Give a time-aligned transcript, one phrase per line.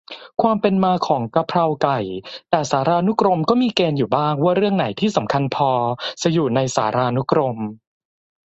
[0.41, 1.99] ความเป็นมาของกะเพราไก่
[2.49, 5.71] แต่สารานุกรมก็มีเกณฑ์อยู่บ้าง ว่าเรื่องไหนที่ "สำคัญพอ"
[6.21, 7.57] จะอยู่ในสารานุกรม